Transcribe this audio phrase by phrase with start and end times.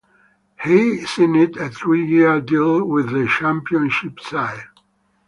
[0.63, 4.63] He signed a three-year deal with the Championship side.